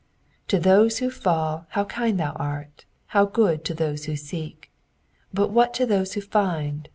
[0.47, 2.85] "To those who fall, how kind thou art!
[3.13, 4.71] How pood to those who seek
[5.29, 6.89] 1 But what to those who find